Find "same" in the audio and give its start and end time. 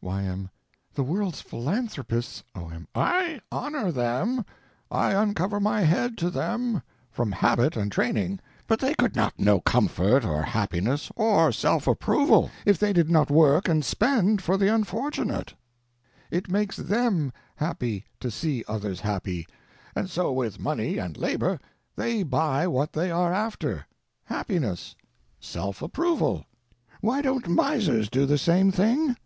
28.38-28.70